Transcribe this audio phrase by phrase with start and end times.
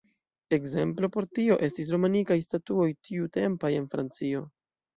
[0.55, 4.45] Ekzemplo por tio estis romanikaj statuoj tiutempaj en Francio.